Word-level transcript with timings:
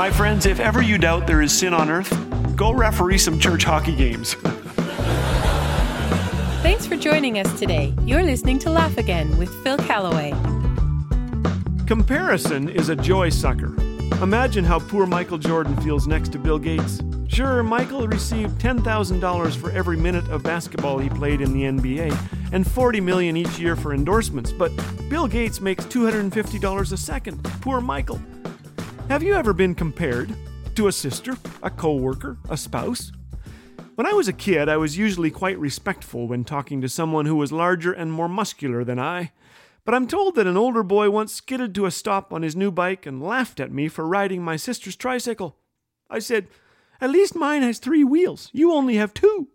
My 0.00 0.10
friends, 0.10 0.46
if 0.46 0.60
ever 0.60 0.80
you 0.80 0.96
doubt 0.96 1.26
there 1.26 1.42
is 1.42 1.52
sin 1.52 1.74
on 1.74 1.90
earth, 1.90 2.10
go 2.56 2.72
referee 2.72 3.18
some 3.18 3.38
church 3.38 3.64
hockey 3.64 3.94
games. 3.94 4.32
Thanks 6.62 6.86
for 6.86 6.96
joining 6.96 7.38
us 7.38 7.58
today. 7.58 7.94
You're 8.06 8.22
listening 8.22 8.58
to 8.60 8.70
Laugh 8.70 8.96
Again 8.96 9.36
with 9.36 9.52
Phil 9.62 9.76
Callaway. 9.76 10.30
Comparison 11.86 12.70
is 12.70 12.88
a 12.88 12.96
joy 12.96 13.28
sucker. 13.28 13.74
Imagine 14.22 14.64
how 14.64 14.78
poor 14.78 15.04
Michael 15.04 15.36
Jordan 15.36 15.76
feels 15.82 16.06
next 16.06 16.32
to 16.32 16.38
Bill 16.38 16.58
Gates. 16.58 17.02
Sure, 17.28 17.62
Michael 17.62 18.08
received 18.08 18.58
$10,000 18.58 19.56
for 19.56 19.70
every 19.72 19.98
minute 19.98 20.26
of 20.30 20.42
basketball 20.42 20.98
he 20.98 21.10
played 21.10 21.42
in 21.42 21.52
the 21.52 21.64
NBA 21.64 22.16
and 22.52 22.66
40 22.66 23.02
million 23.02 23.36
each 23.36 23.58
year 23.58 23.76
for 23.76 23.92
endorsements, 23.92 24.50
but 24.50 24.72
Bill 25.10 25.26
Gates 25.26 25.60
makes 25.60 25.84
$250 25.84 26.90
a 26.90 26.96
second. 26.96 27.44
Poor 27.60 27.82
Michael. 27.82 28.18
Have 29.10 29.24
you 29.24 29.34
ever 29.34 29.52
been 29.52 29.74
compared 29.74 30.36
to 30.76 30.86
a 30.86 30.92
sister, 30.92 31.36
a 31.64 31.68
coworker, 31.68 32.38
a 32.48 32.56
spouse? 32.56 33.10
When 33.96 34.06
I 34.06 34.12
was 34.12 34.28
a 34.28 34.32
kid, 34.32 34.68
I 34.68 34.76
was 34.76 34.96
usually 34.96 35.32
quite 35.32 35.58
respectful 35.58 36.28
when 36.28 36.44
talking 36.44 36.80
to 36.80 36.88
someone 36.88 37.26
who 37.26 37.34
was 37.34 37.50
larger 37.50 37.92
and 37.92 38.12
more 38.12 38.28
muscular 38.28 38.84
than 38.84 39.00
I. 39.00 39.32
But 39.84 39.96
I'm 39.96 40.06
told 40.06 40.36
that 40.36 40.46
an 40.46 40.56
older 40.56 40.84
boy 40.84 41.10
once 41.10 41.34
skidded 41.34 41.74
to 41.74 41.86
a 41.86 41.90
stop 41.90 42.32
on 42.32 42.42
his 42.42 42.54
new 42.54 42.70
bike 42.70 43.04
and 43.04 43.20
laughed 43.20 43.58
at 43.58 43.72
me 43.72 43.88
for 43.88 44.06
riding 44.06 44.44
my 44.44 44.54
sister's 44.54 44.94
tricycle. 44.94 45.56
I 46.08 46.20
said, 46.20 46.46
At 47.00 47.10
least 47.10 47.34
mine 47.34 47.62
has 47.62 47.80
three 47.80 48.04
wheels. 48.04 48.48
You 48.52 48.72
only 48.72 48.94
have 48.94 49.12
two. 49.12 49.48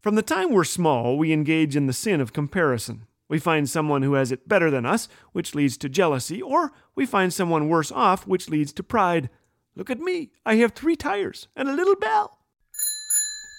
From 0.00 0.14
the 0.14 0.22
time 0.22 0.52
we're 0.52 0.62
small, 0.62 1.18
we 1.18 1.32
engage 1.32 1.74
in 1.74 1.88
the 1.88 1.92
sin 1.92 2.20
of 2.20 2.32
comparison. 2.32 3.08
We 3.32 3.38
find 3.38 3.66
someone 3.66 4.02
who 4.02 4.12
has 4.12 4.30
it 4.30 4.46
better 4.46 4.70
than 4.70 4.84
us, 4.84 5.08
which 5.32 5.54
leads 5.54 5.78
to 5.78 5.88
jealousy, 5.88 6.42
or 6.42 6.70
we 6.94 7.06
find 7.06 7.32
someone 7.32 7.70
worse 7.70 7.90
off, 7.90 8.26
which 8.26 8.50
leads 8.50 8.74
to 8.74 8.82
pride. 8.82 9.30
Look 9.74 9.88
at 9.88 10.00
me. 10.00 10.32
I 10.44 10.56
have 10.56 10.72
three 10.72 10.96
tires 10.96 11.48
and 11.56 11.66
a 11.66 11.72
little 11.72 11.96
bell. 11.96 12.40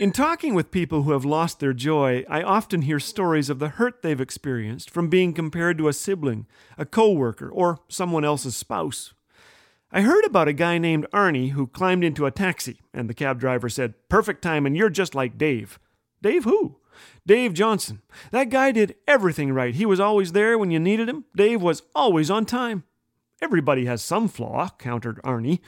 In 0.00 0.10
talking 0.10 0.54
with 0.54 0.72
people 0.72 1.04
who 1.04 1.12
have 1.12 1.24
lost 1.24 1.60
their 1.60 1.72
joy, 1.72 2.24
I 2.28 2.42
often 2.42 2.82
hear 2.82 2.98
stories 2.98 3.48
of 3.48 3.60
the 3.60 3.68
hurt 3.68 4.02
they've 4.02 4.20
experienced 4.20 4.90
from 4.90 5.08
being 5.08 5.32
compared 5.32 5.78
to 5.78 5.86
a 5.86 5.92
sibling, 5.92 6.48
a 6.76 6.84
coworker, 6.84 7.48
or 7.48 7.78
someone 7.88 8.24
else's 8.24 8.56
spouse. 8.56 9.14
I 9.92 10.00
heard 10.00 10.24
about 10.24 10.48
a 10.48 10.52
guy 10.52 10.78
named 10.78 11.06
Arnie 11.12 11.52
who 11.52 11.68
climbed 11.68 12.02
into 12.02 12.26
a 12.26 12.32
taxi, 12.32 12.80
and 12.92 13.08
the 13.08 13.14
cab 13.14 13.38
driver 13.38 13.68
said, 13.68 13.94
Perfect 14.08 14.42
time, 14.42 14.66
and 14.66 14.76
you're 14.76 14.90
just 14.90 15.14
like 15.14 15.38
Dave. 15.38 15.78
Dave 16.20 16.42
who? 16.42 16.79
Dave 17.26 17.54
Johnson. 17.54 18.02
That 18.30 18.50
guy 18.50 18.72
did 18.72 18.96
everything 19.06 19.52
right. 19.52 19.74
He 19.74 19.86
was 19.86 20.00
always 20.00 20.32
there 20.32 20.58
when 20.58 20.70
you 20.70 20.78
needed 20.78 21.08
him. 21.08 21.24
Dave 21.34 21.62
was 21.62 21.82
always 21.94 22.30
on 22.30 22.46
time. 22.46 22.84
Everybody 23.42 23.86
has 23.86 24.02
some 24.02 24.28
flaw, 24.28 24.68
countered 24.78 25.20
Arnie. 25.22 25.60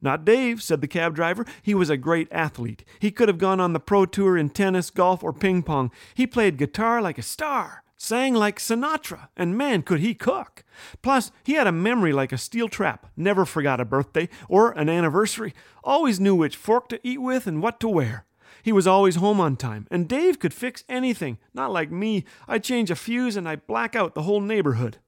Not 0.00 0.24
Dave, 0.24 0.62
said 0.62 0.80
the 0.80 0.88
cab 0.88 1.14
driver. 1.14 1.46
He 1.62 1.74
was 1.74 1.90
a 1.90 1.96
great 1.96 2.28
athlete. 2.30 2.84
He 3.00 3.10
could 3.10 3.28
have 3.28 3.38
gone 3.38 3.60
on 3.60 3.72
the 3.72 3.80
pro 3.80 4.04
tour 4.06 4.36
in 4.36 4.50
tennis, 4.50 4.90
golf, 4.90 5.24
or 5.24 5.32
ping 5.32 5.62
pong. 5.62 5.90
He 6.14 6.26
played 6.26 6.58
guitar 6.58 7.00
like 7.00 7.18
a 7.18 7.22
star, 7.22 7.82
sang 7.96 8.34
like 8.34 8.58
Sinatra, 8.58 9.28
and 9.36 9.56
man, 9.56 9.82
could 9.82 10.00
he 10.00 10.14
cook. 10.14 10.64
Plus, 11.02 11.32
he 11.42 11.54
had 11.54 11.66
a 11.66 11.72
memory 11.72 12.12
like 12.12 12.30
a 12.30 12.38
steel 12.38 12.68
trap, 12.68 13.06
never 13.16 13.46
forgot 13.46 13.80
a 13.80 13.86
birthday 13.86 14.28
or 14.48 14.72
an 14.72 14.90
anniversary, 14.90 15.54
always 15.82 16.20
knew 16.20 16.34
which 16.34 16.56
fork 16.56 16.88
to 16.90 17.00
eat 17.02 17.22
with 17.22 17.46
and 17.46 17.62
what 17.62 17.80
to 17.80 17.88
wear. 17.88 18.25
He 18.66 18.72
was 18.72 18.88
always 18.88 19.14
home 19.14 19.38
on 19.38 19.54
time, 19.54 19.86
and 19.92 20.08
Dave 20.08 20.40
could 20.40 20.52
fix 20.52 20.82
anything, 20.88 21.38
not 21.54 21.70
like 21.70 21.92
me. 21.92 22.24
I 22.48 22.58
change 22.58 22.90
a 22.90 22.96
fuse 22.96 23.36
and 23.36 23.48
I 23.48 23.54
black 23.54 23.94
out 23.94 24.16
the 24.16 24.22
whole 24.22 24.40
neighborhood. 24.40 24.98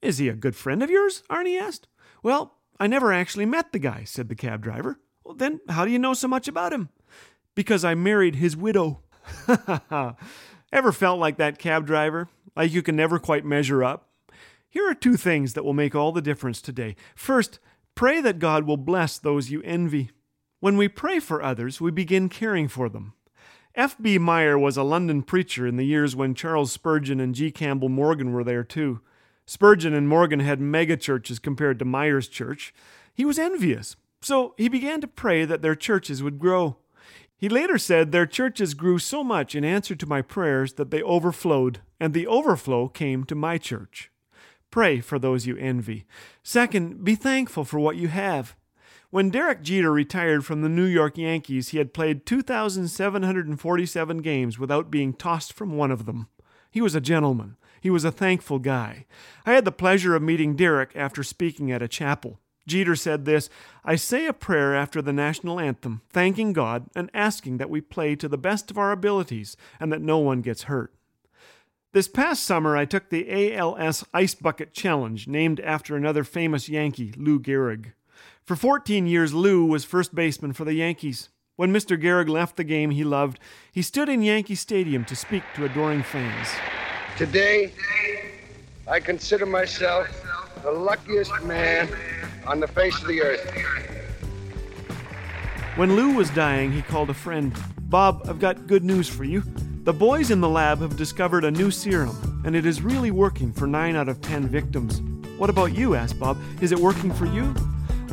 Is 0.00 0.18
he 0.18 0.28
a 0.28 0.34
good 0.34 0.54
friend 0.54 0.80
of 0.80 0.90
yours? 0.90 1.24
Arnie 1.28 1.60
asked. 1.60 1.88
Well, 2.22 2.54
I 2.78 2.86
never 2.86 3.12
actually 3.12 3.46
met 3.46 3.72
the 3.72 3.80
guy, 3.80 4.04
said 4.04 4.28
the 4.28 4.36
cab 4.36 4.62
driver. 4.62 5.00
Well, 5.24 5.34
then 5.34 5.58
how 5.68 5.84
do 5.84 5.90
you 5.90 5.98
know 5.98 6.14
so 6.14 6.28
much 6.28 6.46
about 6.46 6.72
him? 6.72 6.88
Because 7.56 7.84
I 7.84 7.96
married 7.96 8.36
his 8.36 8.56
widow. 8.56 9.00
Ever 10.72 10.92
felt 10.92 11.18
like 11.18 11.36
that 11.38 11.58
cab 11.58 11.88
driver? 11.88 12.28
Like 12.54 12.72
you 12.72 12.82
can 12.82 12.94
never 12.94 13.18
quite 13.18 13.44
measure 13.44 13.82
up? 13.82 14.08
Here 14.70 14.88
are 14.88 14.94
two 14.94 15.16
things 15.16 15.54
that 15.54 15.64
will 15.64 15.74
make 15.74 15.96
all 15.96 16.12
the 16.12 16.22
difference 16.22 16.62
today. 16.62 16.94
First, 17.16 17.58
pray 17.96 18.20
that 18.20 18.38
God 18.38 18.62
will 18.62 18.76
bless 18.76 19.18
those 19.18 19.50
you 19.50 19.62
envy. 19.62 20.12
When 20.60 20.76
we 20.76 20.88
pray 20.88 21.20
for 21.20 21.42
others, 21.42 21.80
we 21.80 21.90
begin 21.90 22.28
caring 22.28 22.68
for 22.68 22.88
them. 22.88 23.14
F.B. 23.74 24.18
Meyer 24.18 24.58
was 24.58 24.76
a 24.76 24.84
London 24.84 25.22
preacher 25.22 25.66
in 25.66 25.76
the 25.76 25.84
years 25.84 26.14
when 26.14 26.34
Charles 26.34 26.70
Spurgeon 26.70 27.18
and 27.18 27.34
G. 27.34 27.50
Campbell 27.50 27.88
Morgan 27.88 28.32
were 28.32 28.44
there 28.44 28.62
too. 28.62 29.00
Spurgeon 29.46 29.92
and 29.92 30.08
Morgan 30.08 30.40
had 30.40 30.60
megachurches 30.60 31.42
compared 31.42 31.78
to 31.78 31.84
Meyer's 31.84 32.28
church. 32.28 32.72
He 33.12 33.24
was 33.24 33.38
envious, 33.38 33.96
so 34.22 34.54
he 34.56 34.68
began 34.68 35.00
to 35.00 35.06
pray 35.06 35.44
that 35.44 35.60
their 35.60 35.74
churches 35.74 36.22
would 36.22 36.38
grow. 36.38 36.76
He 37.36 37.48
later 37.48 37.76
said, 37.76 38.10
Their 38.10 38.26
churches 38.26 38.74
grew 38.74 38.98
so 38.98 39.22
much 39.22 39.54
in 39.54 39.64
answer 39.64 39.94
to 39.96 40.06
my 40.06 40.22
prayers 40.22 40.74
that 40.74 40.90
they 40.90 41.02
overflowed, 41.02 41.80
and 42.00 42.14
the 42.14 42.26
overflow 42.26 42.88
came 42.88 43.24
to 43.24 43.34
my 43.34 43.58
church. 43.58 44.10
Pray 44.70 45.00
for 45.00 45.18
those 45.18 45.46
you 45.46 45.56
envy. 45.56 46.04
Second, 46.42 47.04
be 47.04 47.14
thankful 47.14 47.64
for 47.64 47.78
what 47.78 47.96
you 47.96 48.08
have. 48.08 48.56
When 49.14 49.30
Derek 49.30 49.62
Jeter 49.62 49.92
retired 49.92 50.44
from 50.44 50.62
the 50.62 50.68
New 50.68 50.86
York 50.86 51.16
Yankees, 51.16 51.68
he 51.68 51.78
had 51.78 51.94
played 51.94 52.26
2,747 52.26 54.18
games 54.18 54.58
without 54.58 54.90
being 54.90 55.12
tossed 55.12 55.52
from 55.52 55.76
one 55.76 55.92
of 55.92 56.04
them. 56.04 56.26
He 56.68 56.80
was 56.80 56.96
a 56.96 57.00
gentleman. 57.00 57.56
He 57.80 57.90
was 57.90 58.04
a 58.04 58.10
thankful 58.10 58.58
guy. 58.58 59.06
I 59.46 59.52
had 59.52 59.64
the 59.64 59.70
pleasure 59.70 60.16
of 60.16 60.22
meeting 60.22 60.56
Derek 60.56 60.90
after 60.96 61.22
speaking 61.22 61.70
at 61.70 61.80
a 61.80 61.86
chapel. 61.86 62.40
Jeter 62.66 62.96
said 62.96 63.24
this 63.24 63.48
I 63.84 63.94
say 63.94 64.26
a 64.26 64.32
prayer 64.32 64.74
after 64.74 65.00
the 65.00 65.12
national 65.12 65.60
anthem, 65.60 66.02
thanking 66.10 66.52
God 66.52 66.86
and 66.96 67.08
asking 67.14 67.58
that 67.58 67.70
we 67.70 67.80
play 67.80 68.16
to 68.16 68.26
the 68.26 68.36
best 68.36 68.68
of 68.68 68.78
our 68.78 68.90
abilities 68.90 69.56
and 69.78 69.92
that 69.92 70.02
no 70.02 70.18
one 70.18 70.40
gets 70.40 70.64
hurt. 70.64 70.92
This 71.92 72.08
past 72.08 72.42
summer, 72.42 72.76
I 72.76 72.84
took 72.84 73.10
the 73.10 73.54
ALS 73.54 74.04
Ice 74.12 74.34
Bucket 74.34 74.72
Challenge, 74.72 75.28
named 75.28 75.60
after 75.60 75.94
another 75.94 76.24
famous 76.24 76.68
Yankee, 76.68 77.14
Lou 77.16 77.38
Gehrig. 77.38 77.92
For 78.46 78.56
14 78.56 79.06
years, 79.06 79.32
Lou 79.32 79.64
was 79.64 79.84
first 79.86 80.14
baseman 80.14 80.52
for 80.52 80.66
the 80.66 80.74
Yankees. 80.74 81.30
When 81.56 81.72
Mr. 81.72 81.98
Gehrig 81.98 82.28
left 82.28 82.56
the 82.56 82.64
game 82.64 82.90
he 82.90 83.02
loved, 83.02 83.38
he 83.72 83.80
stood 83.80 84.10
in 84.10 84.20
Yankee 84.22 84.54
Stadium 84.54 85.06
to 85.06 85.16
speak 85.16 85.42
to 85.54 85.64
adoring 85.64 86.02
fans. 86.02 86.48
Today, 87.16 87.72
I 88.86 89.00
consider 89.00 89.46
myself 89.46 90.08
the 90.62 90.70
luckiest 90.70 91.32
man 91.44 91.88
on 92.46 92.60
the 92.60 92.68
face 92.68 93.00
of 93.00 93.08
the 93.08 93.22
earth. 93.22 93.50
When 95.76 95.96
Lou 95.96 96.12
was 96.12 96.28
dying, 96.28 96.70
he 96.70 96.82
called 96.82 97.08
a 97.08 97.14
friend. 97.14 97.56
Bob, 97.88 98.26
I've 98.28 98.40
got 98.40 98.66
good 98.66 98.84
news 98.84 99.08
for 99.08 99.24
you. 99.24 99.42
The 99.84 99.94
boys 99.94 100.30
in 100.30 100.42
the 100.42 100.50
lab 100.50 100.80
have 100.80 100.98
discovered 100.98 101.44
a 101.44 101.50
new 101.50 101.70
serum, 101.70 102.42
and 102.44 102.54
it 102.54 102.66
is 102.66 102.82
really 102.82 103.10
working 103.10 103.54
for 103.54 103.66
9 103.66 103.96
out 103.96 104.10
of 104.10 104.20
10 104.20 104.48
victims. 104.48 105.00
What 105.38 105.48
about 105.48 105.74
you? 105.74 105.94
asked 105.94 106.20
Bob. 106.20 106.36
Is 106.60 106.72
it 106.72 106.78
working 106.78 107.10
for 107.10 107.24
you? 107.24 107.54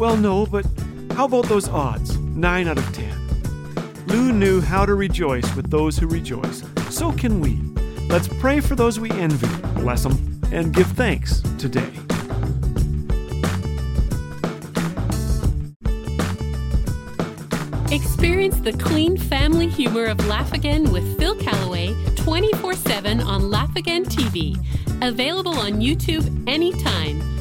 Well, 0.01 0.17
no, 0.17 0.47
but 0.47 0.66
how 1.12 1.25
about 1.25 1.45
those 1.45 1.69
odds? 1.69 2.17
9 2.17 2.67
out 2.67 2.79
of 2.79 2.91
10. 2.91 4.07
Lou 4.07 4.31
knew 4.31 4.59
how 4.59 4.84
to 4.84 4.95
rejoice 4.95 5.56
with 5.56 5.69
those 5.69 5.95
who 5.95 6.07
rejoice. 6.07 6.63
So 6.89 7.12
can 7.12 7.39
we. 7.39 7.59
Let's 8.09 8.28
pray 8.28 8.61
for 8.61 8.75
those 8.75 9.00
we 9.00 9.11
envy, 9.11 9.47
bless 9.79 10.01
them, 10.01 10.41
and 10.51 10.73
give 10.73 10.88
thanks 10.88 11.41
today. 11.59 11.91
Experience 17.91 18.59
the 18.61 18.75
clean 18.79 19.17
family 19.17 19.67
humor 19.67 20.06
of 20.06 20.25
Laugh 20.25 20.51
Again 20.51 20.91
with 20.91 21.19
Phil 21.19 21.35
Callaway 21.35 21.94
24 22.16 22.73
7 22.73 23.22
on 23.22 23.51
Laugh 23.51 23.75
Again 23.75 24.06
TV. 24.06 24.57
Available 25.03 25.59
on 25.59 25.73
YouTube 25.73 26.25
anytime. 26.50 27.41